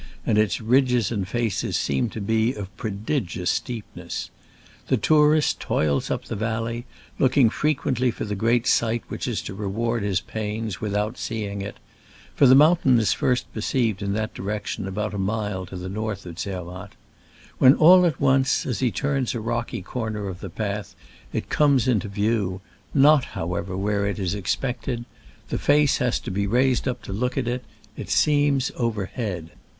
and 0.25 0.39
its 0.39 0.59
ridges 0.59 1.11
and 1.11 1.27
faces 1.27 1.77
seem 1.77 2.09
to 2.09 2.19
be 2.19 2.55
of 2.55 2.75
prodigious 2.75 3.51
steepness. 3.51 4.31
The 4.87 4.97
tourist 4.97 5.59
toils 5.59 6.09
up 6.09 6.25
the 6.25 6.35
valley, 6.35 6.87
looking 7.19 7.51
frequently 7.51 8.09
for 8.09 8.25
the 8.25 8.33
great 8.33 8.65
sight 8.65 9.03
which 9.09 9.27
is 9.27 9.43
to 9.43 9.53
reward 9.53 10.01
his 10.01 10.19
pains, 10.19 10.81
without 10.81 11.19
seeing 11.19 11.61
it 11.61 11.77
(for 12.33 12.47
the 12.47 12.55
moun 12.55 12.77
tain 12.77 12.97
is 12.97 13.13
first 13.13 13.53
perceived 13.53 14.01
in 14.01 14.13
that 14.13 14.33
direction 14.33 14.87
about 14.87 15.13
a 15.13 15.19
mile 15.19 15.67
to 15.67 15.75
the 15.75 15.87
north 15.87 16.25
of 16.25 16.39
Zermatt), 16.39 16.93
when 17.59 17.75
all 17.75 18.03
at 18.03 18.19
once, 18.19 18.65
as 18.65 18.79
he 18.79 18.89
turns 18.89 19.35
a 19.35 19.39
rocky 19.39 19.83
corner 19.83 20.27
of 20.27 20.39
the 20.39 20.49
path, 20.49 20.95
it 21.31 21.49
comes 21.49 21.87
into 21.87 22.07
view, 22.07 22.59
not, 22.91 23.23
however, 23.37 23.77
where 23.77 24.07
it 24.07 24.17
is 24.17 24.33
expected: 24.33 25.05
the 25.49 25.59
face 25.59 25.99
has 25.99 26.19
to 26.21 26.31
be 26.31 26.47
raised 26.47 26.87
up 26.87 27.03
to 27.03 27.13
look 27.13 27.37
at 27.37 27.47
it— 27.47 27.63
it 27.95 28.09
seems 28.09 28.71
overhead. 28.75 29.51